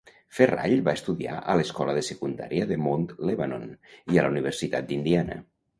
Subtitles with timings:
[0.35, 5.43] Ferrall va estudiar a l'escola de secundària de Mount Lebanon i a la Universitat d'Indiana.